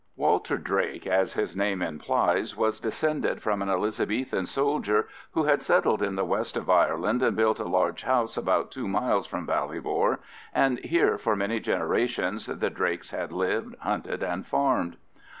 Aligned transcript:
Walter 0.15 0.57
Drake, 0.57 1.05
as 1.05 1.33
his 1.33 1.55
name 1.55 1.83
implies, 1.83 2.57
was 2.57 2.79
descended 2.79 3.39
from 3.39 3.61
an 3.61 3.69
Elizabethan 3.69 4.47
soldier 4.47 5.07
who 5.33 5.43
had 5.43 5.61
settled 5.61 6.01
in 6.01 6.15
the 6.15 6.25
west 6.25 6.57
of 6.57 6.71
Ireland 6.71 7.21
and 7.21 7.37
built 7.37 7.59
a 7.59 7.65
large 7.69 8.01
house 8.01 8.35
about 8.35 8.71
two 8.71 8.87
miles 8.87 9.27
from 9.27 9.45
Ballybor, 9.45 10.17
and 10.55 10.79
here 10.79 11.19
for 11.19 11.35
many 11.35 11.59
generations 11.59 12.47
the 12.47 12.71
Drakes 12.71 13.11
had 13.11 13.31
lived, 13.31 13.75
hunted, 13.81 14.23
and 14.23 14.47
farmed. 14.47 14.97